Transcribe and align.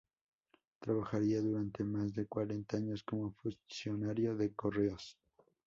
Trabajaría 0.79 1.41
durante 1.43 1.83
más 1.83 2.11
de 2.15 2.25
cuarenta 2.25 2.75
años 2.77 3.03
como 3.03 3.29
funcionario 3.33 4.35
de 4.35 4.51
Correos. 4.55 5.15